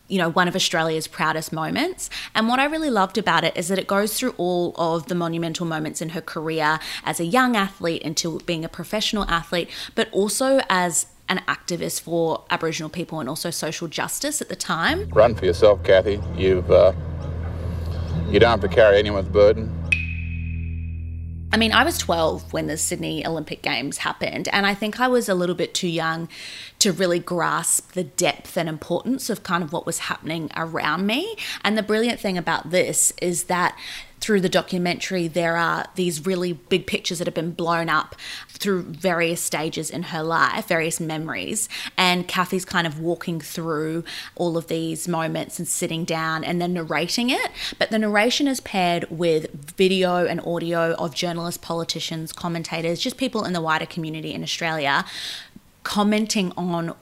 you 0.07 0.17
know, 0.17 0.29
one 0.29 0.47
of 0.47 0.55
Australia's 0.55 1.07
proudest 1.07 1.53
moments. 1.53 2.09
And 2.33 2.47
what 2.47 2.59
I 2.59 2.65
really 2.65 2.89
loved 2.89 3.19
about 3.19 3.43
it 3.43 3.55
is 3.55 3.67
that 3.67 3.77
it 3.77 3.85
goes 3.85 4.17
through 4.17 4.33
all 4.37 4.73
of 4.75 5.05
the 5.05 5.13
monumental 5.13 5.67
moments 5.67 6.01
in 6.01 6.09
her 6.09 6.21
career 6.21 6.79
as 7.03 7.19
a 7.19 7.25
young 7.25 7.55
athlete 7.55 8.01
into 8.01 8.39
being 8.39 8.65
a 8.65 8.69
professional 8.69 9.25
athlete, 9.25 9.69
but 9.93 10.09
also 10.11 10.61
as 10.67 11.05
an 11.27 11.43
activist 11.47 12.01
for 12.01 12.43
Aboriginal 12.49 12.89
people 12.89 13.19
and 13.19 13.29
also 13.29 13.51
social 13.51 13.87
justice 13.87 14.41
at 14.41 14.49
the 14.49 14.55
time. 14.55 15.07
Run 15.09 15.35
for 15.35 15.45
yourself, 15.45 15.83
Cathy. 15.83 16.19
You've 16.35 16.71
uh, 16.71 16.93
you 18.31 18.39
don't 18.39 18.51
have 18.51 18.61
to 18.61 18.67
carry 18.67 18.97
anyone's 18.99 19.27
burden. 19.29 19.75
I 21.51 21.57
mean, 21.57 21.71
I 21.71 21.83
was 21.83 21.97
12 21.97 22.53
when 22.53 22.67
the 22.67 22.77
Sydney 22.77 23.25
Olympic 23.25 23.63
Games 23.63 23.97
happened, 23.97 24.47
and 24.53 24.67
I 24.67 24.75
think 24.75 24.99
I 24.99 25.07
was 25.07 25.27
a 25.27 25.33
little 25.33 25.55
bit 25.55 25.73
too 25.73 25.87
young 25.87 26.29
to 26.77 26.91
really 26.91 27.17
grasp 27.17 27.93
the 27.93 28.03
depth 28.03 28.55
and 28.55 28.69
importance 28.69 29.31
of 29.31 29.41
kind 29.41 29.63
of 29.63 29.73
what 29.73 29.87
was 29.87 29.99
happening 29.99 30.51
around 30.55 31.07
me. 31.07 31.35
And 31.63 31.75
the 31.75 31.81
brilliant 31.81 32.19
thing 32.19 32.37
about 32.37 32.69
this 32.69 33.11
is 33.19 33.45
that 33.45 33.75
through 34.19 34.41
the 34.41 34.49
documentary, 34.49 35.27
there 35.27 35.55
are 35.55 35.85
these 35.95 36.25
really 36.25 36.53
big 36.53 36.85
pictures 36.85 37.19
that 37.19 37.27
have 37.27 37.33
been 37.33 37.51
blown 37.51 37.89
up 37.89 38.15
through 38.49 38.83
various 38.83 39.41
stages 39.41 39.89
in 39.89 40.03
her 40.03 40.21
life, 40.21 40.67
various 40.67 40.99
memories. 40.99 41.69
And 41.97 42.27
Cathy's 42.27 42.65
kind 42.65 42.85
of 42.85 42.99
walking 42.99 43.39
through 43.39 44.03
all 44.35 44.57
of 44.57 44.67
these 44.67 45.07
moments 45.07 45.59
and 45.59 45.67
sitting 45.67 46.03
down 46.03 46.43
and 46.43 46.61
then 46.61 46.73
narrating 46.73 47.29
it. 47.29 47.51
But 47.77 47.89
the 47.89 47.99
narration 47.99 48.47
is 48.47 48.59
paired 48.59 49.05
with 49.09 49.51
video 49.53 50.25
and 50.25 50.41
audio 50.41 50.93
of 50.95 51.15
journalists, 51.15 51.57
politicians, 51.57 52.33
commentators, 52.33 52.99
just 52.99 53.17
people 53.17 53.45
in 53.45 53.53
the 53.53 53.61
wider 53.61 53.85
community 53.85 54.33
in 54.33 54.43
Australia 54.43 55.05
commenting 55.83 56.51
on 56.57 56.93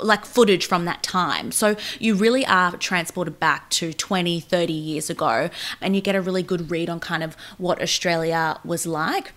like 0.00 0.24
footage 0.24 0.66
from 0.66 0.84
that 0.84 1.02
time. 1.02 1.52
So 1.52 1.76
you 1.98 2.14
really 2.14 2.44
are 2.46 2.76
transported 2.76 3.38
back 3.38 3.70
to 3.70 3.92
20, 3.92 4.40
30 4.40 4.72
years 4.72 5.10
ago 5.10 5.50
and 5.80 5.94
you 5.94 6.02
get 6.02 6.14
a 6.14 6.20
really 6.20 6.42
good 6.42 6.70
read 6.70 6.88
on 6.88 7.00
kind 7.00 7.22
of 7.22 7.34
what 7.58 7.80
Australia 7.80 8.58
was 8.64 8.86
like. 8.86 9.32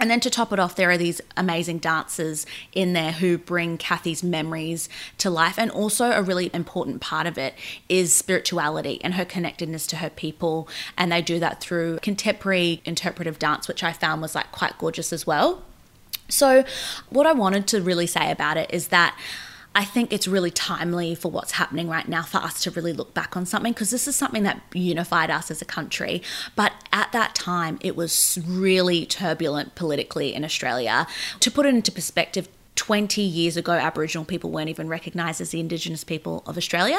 And 0.00 0.10
then 0.10 0.20
to 0.20 0.30
top 0.30 0.52
it 0.52 0.60
off, 0.60 0.76
there 0.76 0.90
are 0.90 0.96
these 0.96 1.20
amazing 1.36 1.78
dancers 1.78 2.46
in 2.72 2.92
there 2.92 3.12
who 3.12 3.36
bring 3.36 3.76
Cathy's 3.78 4.22
memories 4.22 4.88
to 5.18 5.28
life. 5.28 5.58
And 5.58 5.70
also, 5.70 6.12
a 6.12 6.22
really 6.22 6.50
important 6.54 7.00
part 7.00 7.26
of 7.26 7.36
it 7.36 7.54
is 7.88 8.14
spirituality 8.14 9.00
and 9.02 9.14
her 9.14 9.24
connectedness 9.24 9.86
to 9.88 9.96
her 9.96 10.10
people. 10.10 10.68
And 10.96 11.10
they 11.10 11.20
do 11.20 11.40
that 11.40 11.60
through 11.60 11.98
contemporary 11.98 12.80
interpretive 12.84 13.38
dance, 13.38 13.66
which 13.66 13.82
I 13.82 13.92
found 13.92 14.22
was 14.22 14.34
like 14.34 14.52
quite 14.52 14.78
gorgeous 14.78 15.12
as 15.12 15.26
well. 15.26 15.62
So, 16.28 16.64
what 17.08 17.26
I 17.26 17.32
wanted 17.32 17.66
to 17.68 17.80
really 17.80 18.06
say 18.06 18.30
about 18.30 18.56
it 18.56 18.70
is 18.72 18.88
that 18.88 19.18
I 19.78 19.84
think 19.84 20.12
it's 20.12 20.26
really 20.26 20.50
timely 20.50 21.14
for 21.14 21.30
what's 21.30 21.52
happening 21.52 21.88
right 21.88 22.08
now 22.08 22.24
for 22.24 22.38
us 22.38 22.60
to 22.64 22.72
really 22.72 22.92
look 22.92 23.14
back 23.14 23.36
on 23.36 23.46
something 23.46 23.72
because 23.72 23.90
this 23.90 24.08
is 24.08 24.16
something 24.16 24.42
that 24.42 24.60
unified 24.74 25.30
us 25.30 25.52
as 25.52 25.62
a 25.62 25.64
country. 25.64 26.20
But 26.56 26.72
at 26.92 27.12
that 27.12 27.36
time, 27.36 27.78
it 27.80 27.94
was 27.94 28.40
really 28.44 29.06
turbulent 29.06 29.76
politically 29.76 30.34
in 30.34 30.44
Australia. 30.44 31.06
To 31.38 31.48
put 31.48 31.64
it 31.64 31.68
into 31.68 31.92
perspective, 31.92 32.48
20 32.74 33.22
years 33.22 33.56
ago, 33.56 33.70
Aboriginal 33.74 34.24
people 34.24 34.50
weren't 34.50 34.68
even 34.68 34.88
recognised 34.88 35.40
as 35.40 35.50
the 35.50 35.60
Indigenous 35.60 36.02
people 36.02 36.42
of 36.44 36.56
Australia. 36.56 36.98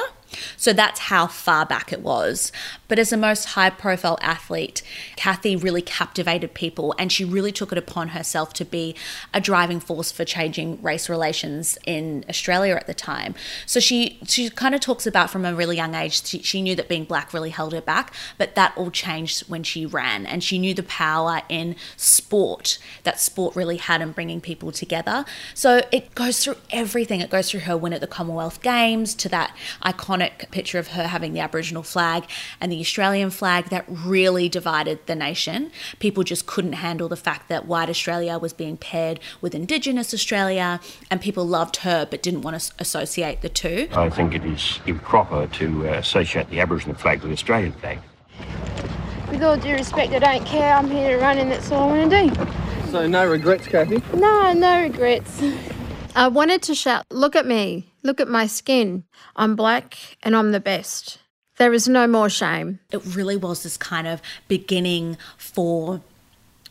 So 0.57 0.73
that's 0.73 0.99
how 1.01 1.27
far 1.27 1.65
back 1.65 1.91
it 1.91 2.01
was. 2.01 2.51
But 2.87 2.99
as 2.99 3.09
the 3.11 3.17
most 3.17 3.45
high 3.45 3.69
profile 3.69 4.17
athlete, 4.21 4.81
Cathy 5.15 5.55
really 5.55 5.81
captivated 5.81 6.53
people 6.53 6.95
and 6.97 7.11
she 7.11 7.23
really 7.23 7.51
took 7.51 7.71
it 7.71 7.77
upon 7.77 8.09
herself 8.09 8.53
to 8.53 8.65
be 8.65 8.95
a 9.33 9.41
driving 9.41 9.79
force 9.79 10.11
for 10.11 10.25
changing 10.25 10.81
race 10.81 11.09
relations 11.09 11.77
in 11.85 12.25
Australia 12.29 12.75
at 12.75 12.87
the 12.87 12.93
time. 12.93 13.35
So 13.65 13.79
she, 13.79 14.19
she 14.25 14.49
kind 14.49 14.75
of 14.75 14.81
talks 14.81 15.05
about 15.07 15.29
from 15.29 15.45
a 15.45 15.53
really 15.53 15.77
young 15.77 15.95
age, 15.95 16.25
she, 16.25 16.41
she 16.41 16.61
knew 16.61 16.75
that 16.75 16.87
being 16.87 17.05
black 17.05 17.33
really 17.33 17.51
held 17.51 17.73
her 17.73 17.81
back, 17.81 18.13
but 18.37 18.55
that 18.55 18.73
all 18.75 18.91
changed 18.91 19.41
when 19.49 19.63
she 19.63 19.85
ran 19.85 20.25
and 20.25 20.43
she 20.43 20.59
knew 20.59 20.73
the 20.73 20.83
power 20.83 21.41
in 21.49 21.75
sport 21.95 22.77
that 23.03 23.19
sport 23.19 23.55
really 23.55 23.77
had 23.77 24.01
in 24.01 24.11
bringing 24.11 24.41
people 24.41 24.71
together. 24.71 25.25
So 25.53 25.81
it 25.91 26.15
goes 26.15 26.43
through 26.43 26.57
everything. 26.71 27.21
It 27.21 27.29
goes 27.29 27.49
through 27.49 27.61
her 27.61 27.77
win 27.77 27.93
at 27.93 28.01
the 28.01 28.07
Commonwealth 28.07 28.61
Games 28.61 29.13
to 29.15 29.29
that 29.29 29.55
iconic 29.83 30.18
iconic 30.19 30.51
picture 30.51 30.79
of 30.79 30.89
her 30.89 31.07
having 31.07 31.33
the 31.33 31.39
Aboriginal 31.39 31.83
flag 31.83 32.25
and 32.59 32.71
the 32.71 32.79
Australian 32.79 33.29
flag 33.29 33.65
that 33.69 33.85
really 33.87 34.49
divided 34.49 35.05
the 35.05 35.15
nation. 35.15 35.71
People 35.99 36.23
just 36.23 36.45
couldn't 36.45 36.73
handle 36.73 37.07
the 37.07 37.15
fact 37.15 37.49
that 37.49 37.65
white 37.65 37.89
Australia 37.89 38.37
was 38.37 38.53
being 38.53 38.77
paired 38.77 39.19
with 39.41 39.55
Indigenous 39.55 40.13
Australia, 40.13 40.79
and 41.09 41.21
people 41.21 41.45
loved 41.45 41.77
her 41.77 42.07
but 42.09 42.21
didn't 42.21 42.41
want 42.41 42.59
to 42.59 42.73
associate 42.79 43.41
the 43.41 43.49
two. 43.49 43.87
I 43.93 44.09
think 44.09 44.33
it 44.33 44.45
is 44.45 44.79
improper 44.85 45.47
to 45.47 45.89
uh, 45.89 45.91
associate 45.93 46.49
the 46.49 46.59
Aboriginal 46.59 46.95
flag 46.95 47.21
with 47.21 47.29
the 47.29 47.33
Australian 47.33 47.73
flag. 47.73 47.99
With 49.29 49.43
all 49.43 49.57
due 49.57 49.73
respect, 49.73 50.13
I 50.13 50.19
don't 50.19 50.45
care. 50.45 50.73
I'm 50.73 50.89
here 50.89 51.15
to 51.15 51.21
run, 51.21 51.37
and 51.37 51.51
that's 51.51 51.71
all 51.71 51.89
I 51.89 51.97
want 51.97 52.11
to 52.11 52.29
do. 52.29 52.91
So, 52.91 53.07
no 53.07 53.29
regrets, 53.29 53.67
Cathy? 53.67 54.01
No, 54.15 54.53
no 54.53 54.81
regrets. 54.81 55.43
I 56.15 56.27
wanted 56.27 56.61
to 56.63 56.75
shout, 56.75 57.05
Look 57.11 57.35
at 57.35 57.45
me. 57.45 57.93
Look 58.03 58.19
at 58.19 58.27
my 58.27 58.47
skin. 58.47 59.03
I'm 59.35 59.55
black 59.55 59.97
and 60.23 60.35
I'm 60.35 60.51
the 60.51 60.59
best. 60.59 61.19
There 61.57 61.73
is 61.73 61.87
no 61.87 62.07
more 62.07 62.29
shame. 62.29 62.79
It 62.91 63.05
really 63.15 63.35
was 63.35 63.63
this 63.63 63.77
kind 63.77 64.07
of 64.07 64.21
beginning 64.47 65.17
for 65.37 66.01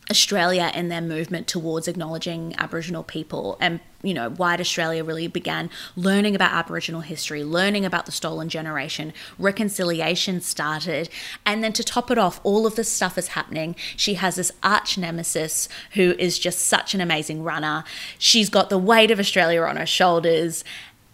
Australia 0.09 0.71
in 0.73 0.89
their 0.89 1.01
movement 1.01 1.47
towards 1.47 1.87
acknowledging 1.87 2.55
Aboriginal 2.57 3.03
people 3.03 3.57
and 3.61 3.79
you 4.01 4.13
know, 4.13 4.29
white 4.29 4.61
Australia 4.61 5.03
really 5.03 5.27
began 5.27 5.69
learning 5.95 6.35
about 6.35 6.51
Aboriginal 6.53 7.01
history, 7.01 7.43
learning 7.43 7.85
about 7.85 8.05
the 8.05 8.11
stolen 8.11 8.47
generation, 8.47 9.13
reconciliation 9.37 10.39
started. 10.41 11.09
And 11.45 11.63
then 11.63 11.73
to 11.73 11.83
top 11.83 12.09
it 12.09 12.17
off, 12.17 12.39
all 12.43 12.65
of 12.65 12.75
this 12.75 12.91
stuff 12.91 13.17
is 13.17 13.29
happening. 13.29 13.75
She 13.97 14.13
has 14.15 14.35
this 14.35 14.51
arch 14.63 14.97
nemesis 14.97 15.67
who 15.93 16.15
is 16.17 16.39
just 16.39 16.59
such 16.61 16.93
an 16.93 17.01
amazing 17.01 17.43
runner. 17.43 17.83
She's 18.17 18.49
got 18.49 18.69
the 18.69 18.77
weight 18.77 19.11
of 19.11 19.19
Australia 19.19 19.63
on 19.63 19.75
her 19.75 19.85
shoulders. 19.85 20.63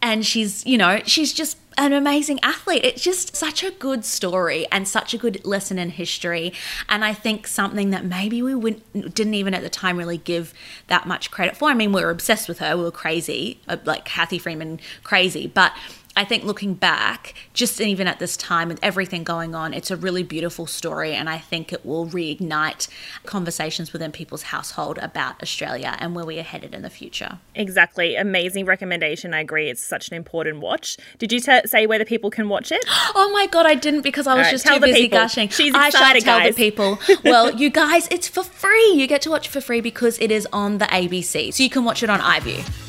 And 0.01 0.23
she's, 0.23 0.63
you 0.65 0.77
know, 0.77 1.01
she's 1.05 1.33
just 1.33 1.57
an 1.77 1.93
amazing 1.93 2.39
athlete. 2.43 2.83
It's 2.83 3.01
just 3.01 3.35
such 3.35 3.63
a 3.63 3.71
good 3.71 4.05
story 4.05 4.65
and 4.71 4.87
such 4.87 5.13
a 5.13 5.17
good 5.17 5.45
lesson 5.45 5.77
in 5.77 5.89
history. 5.89 6.53
And 6.89 7.03
I 7.03 7.13
think 7.13 7.47
something 7.47 7.89
that 7.89 8.05
maybe 8.05 8.41
we 8.41 8.55
wouldn't, 8.55 9.13
didn't 9.13 9.33
even 9.33 9.53
at 9.53 9.61
the 9.61 9.69
time 9.69 9.97
really 9.97 10.17
give 10.17 10.53
that 10.87 11.05
much 11.05 11.31
credit 11.31 11.57
for. 11.57 11.69
I 11.69 11.73
mean, 11.73 11.91
we 11.91 12.01
were 12.01 12.09
obsessed 12.09 12.47
with 12.47 12.59
her, 12.59 12.77
we 12.77 12.83
were 12.83 12.91
crazy, 12.91 13.59
uh, 13.67 13.77
like 13.85 14.05
Cathy 14.05 14.39
Freeman 14.39 14.79
crazy. 15.03 15.47
But 15.47 15.73
I 16.17 16.23
think 16.23 16.43
looking 16.45 16.75
back, 16.75 17.33
just 17.53 17.81
even 17.81 18.07
at 18.07 18.19
this 18.19 18.37
time 18.37 18.69
with 18.69 18.79
everything 18.81 19.23
going 19.23 19.53
on, 19.53 19.73
it's 19.73 19.91
a 19.91 19.97
really 19.97 20.23
beautiful 20.23 20.65
story. 20.65 21.13
And 21.13 21.29
I 21.29 21.37
think 21.39 21.73
it 21.73 21.85
will 21.85 22.07
reignite 22.07 22.87
conversations 23.25 23.91
within 23.91 24.11
people's 24.11 24.43
household 24.43 24.97
about 24.99 25.41
Australia 25.43 25.95
and 25.99 26.15
where 26.15 26.25
we 26.25 26.39
are 26.39 26.43
headed 26.43 26.73
in 26.73 26.83
the 26.83 26.89
future. 26.89 27.39
Exactly. 27.53 28.15
Amazing 28.15 28.65
recommendation. 28.65 29.33
I 29.33 29.41
agree. 29.41 29.69
It's 29.69 29.83
such 29.83 30.07
an 30.07 30.15
important 30.15 30.59
watch. 30.61 30.97
Did 31.17 31.33
you 31.33 31.39
t- 31.41 31.61
say 31.65 31.85
where 31.85 31.99
the 31.99 32.05
people 32.05 32.29
can 32.29 32.49
watch 32.49 32.71
it? 32.71 32.83
Oh 33.17 33.31
my 33.31 33.47
God, 33.47 33.65
I 33.65 33.75
didn't 33.75 34.01
because 34.01 34.27
I 34.27 34.35
was 34.35 34.45
right, 34.45 34.51
just 34.51 34.65
too 34.67 34.73
the 34.75 34.87
busy 34.87 35.03
people. 35.03 35.19
gushing. 35.19 35.49
She's 35.49 35.73
I 35.73 35.89
shall 35.89 36.01
excited, 36.01 36.23
tell 36.23 36.39
guys. 36.39 36.55
the 36.55 36.63
people. 36.63 36.99
Well, 37.23 37.53
you 37.55 37.69
guys, 37.69 38.07
it's 38.11 38.27
for 38.27 38.43
free. 38.43 38.91
You 38.93 39.07
get 39.07 39.21
to 39.23 39.29
watch 39.29 39.47
it 39.47 39.51
for 39.51 39.61
free 39.61 39.81
because 39.81 40.19
it 40.19 40.31
is 40.31 40.47
on 40.51 40.77
the 40.79 40.85
ABC. 40.85 41.53
So 41.53 41.63
you 41.63 41.69
can 41.69 41.83
watch 41.85 42.03
it 42.03 42.09
on 42.09 42.19
iView. 42.19 42.84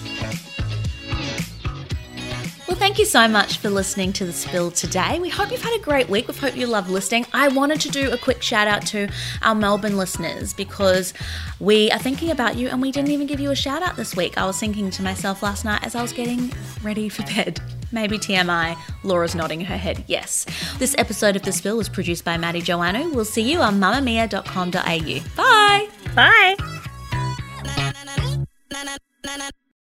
Well, 2.76 2.88
thank 2.88 2.98
you 2.98 3.06
so 3.06 3.26
much 3.26 3.56
for 3.56 3.70
listening 3.70 4.12
to 4.12 4.26
The 4.26 4.34
Spill 4.34 4.70
today. 4.70 5.18
We 5.18 5.30
hope 5.30 5.50
you've 5.50 5.62
had 5.62 5.74
a 5.74 5.82
great 5.82 6.10
week. 6.10 6.28
We 6.28 6.34
hope 6.34 6.54
you 6.54 6.66
love 6.66 6.90
listening. 6.90 7.24
I 7.32 7.48
wanted 7.48 7.80
to 7.80 7.88
do 7.88 8.10
a 8.10 8.18
quick 8.18 8.42
shout 8.42 8.68
out 8.68 8.84
to 8.88 9.08
our 9.40 9.54
Melbourne 9.54 9.96
listeners 9.96 10.52
because 10.52 11.14
we 11.58 11.90
are 11.90 11.98
thinking 11.98 12.30
about 12.30 12.56
you 12.56 12.68
and 12.68 12.82
we 12.82 12.92
didn't 12.92 13.12
even 13.12 13.26
give 13.26 13.40
you 13.40 13.50
a 13.50 13.56
shout 13.56 13.82
out 13.82 13.96
this 13.96 14.14
week. 14.14 14.36
I 14.36 14.44
was 14.44 14.60
thinking 14.60 14.90
to 14.90 15.02
myself 15.02 15.42
last 15.42 15.64
night 15.64 15.84
as 15.84 15.94
I 15.94 16.02
was 16.02 16.12
getting 16.12 16.52
ready 16.82 17.08
for 17.08 17.22
bed. 17.22 17.62
Maybe 17.92 18.18
TMI. 18.18 18.76
Laura's 19.04 19.34
nodding 19.34 19.62
her 19.62 19.78
head. 19.78 20.04
Yes. 20.06 20.44
This 20.78 20.94
episode 20.98 21.34
of 21.34 21.44
The 21.44 21.52
Spill 21.52 21.78
was 21.78 21.88
produced 21.88 22.26
by 22.26 22.36
Maddie 22.36 22.60
Joannou. 22.60 23.14
We'll 23.14 23.24
see 23.24 23.50
you 23.50 23.60
on 23.60 23.80
mamamia.com.au. 23.80 25.20
Bye. 25.34 25.88
Bye. 26.14 26.75